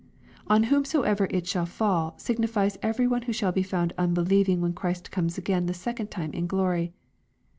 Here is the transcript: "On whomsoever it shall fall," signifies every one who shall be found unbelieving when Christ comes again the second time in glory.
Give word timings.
"On 0.47 0.63
whomsoever 0.63 1.27
it 1.29 1.45
shall 1.45 1.67
fall," 1.67 2.15
signifies 2.17 2.75
every 2.81 3.05
one 3.05 3.21
who 3.21 3.33
shall 3.33 3.51
be 3.51 3.61
found 3.61 3.93
unbelieving 3.99 4.59
when 4.59 4.73
Christ 4.73 5.11
comes 5.11 5.37
again 5.37 5.67
the 5.67 5.75
second 5.75 6.09
time 6.09 6.33
in 6.33 6.47
glory. 6.47 6.95